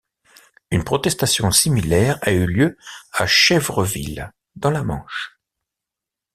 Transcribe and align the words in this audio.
Une 0.71 0.83
protestation 0.83 1.51
similaire 1.51 2.17
a 2.23 2.31
eu 2.31 2.47
lieu 2.47 2.75
à 3.13 3.27
Chèvreville 3.27 4.33
dans 4.55 4.71
la 4.71 4.81
Manche. 4.81 5.39